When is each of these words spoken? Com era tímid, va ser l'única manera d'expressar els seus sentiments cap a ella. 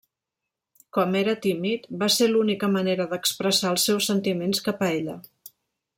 Com 0.97 1.17
era 1.19 1.35
tímid, 1.43 1.85
va 2.03 2.09
ser 2.15 2.29
l'única 2.33 2.71
manera 2.77 3.07
d'expressar 3.13 3.75
els 3.77 3.89
seus 3.91 4.11
sentiments 4.13 4.65
cap 4.69 4.83
a 4.89 4.93
ella. 4.99 5.21